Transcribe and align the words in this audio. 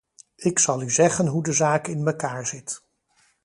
Ik 0.37 0.59
zal 0.59 0.81
u 0.81 0.89
zeggen 0.91 1.27
hoe 1.27 1.43
de 1.43 1.51
zaak 1.51 1.87
in 1.87 2.03
mekaar 2.03 2.47
zit. 2.47 2.81